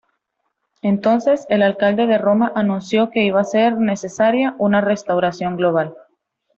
Entonces 0.81 1.45
el 1.47 1.61
alcalde 1.61 2.07
de 2.07 2.17
Roma 2.17 2.51
anunció 2.55 3.11
que 3.11 3.23
iba 3.23 3.39
a 3.41 3.43
ser 3.43 3.77
necesaria 3.77 4.55
una 4.57 4.81
restauración 4.81 5.57
global. 5.57 5.95